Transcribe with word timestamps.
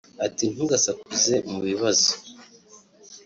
iti 0.27 0.45
“Ntugasakuze 0.53 1.35
mu 1.49 1.59
bibazo 1.67 2.11